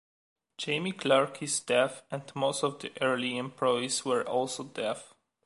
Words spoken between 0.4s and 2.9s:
Jamie Clark is deaf and most of